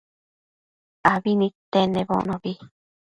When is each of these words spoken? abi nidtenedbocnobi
abi 1.13 1.31
nidtenedbocnobi 1.39 2.51